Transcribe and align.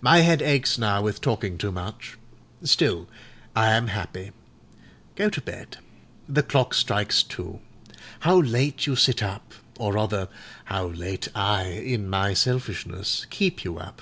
My 0.00 0.20
head 0.20 0.40
aches 0.40 0.78
now 0.78 1.02
with 1.02 1.20
talking 1.20 1.58
too 1.58 1.70
much; 1.70 2.16
still 2.62 3.06
I 3.54 3.72
am 3.72 3.88
happy. 3.88 4.32
Go 5.14 5.28
to 5.28 5.42
bed. 5.42 5.76
The 6.26 6.42
clock 6.42 6.72
strikes 6.72 7.22
two. 7.22 7.60
How 8.20 8.40
late 8.40 8.86
you 8.86 8.96
sit 8.96 9.22
up; 9.22 9.52
or 9.76 9.92
rather 9.92 10.28
how 10.64 10.86
late 10.86 11.28
I, 11.34 11.64
in 11.64 12.08
my 12.08 12.32
selfishness, 12.32 13.26
keep 13.28 13.62
you 13.62 13.76
up. 13.78 14.00